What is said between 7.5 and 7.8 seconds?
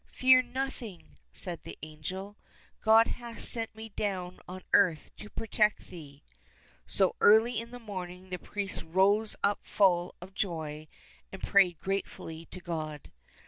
in the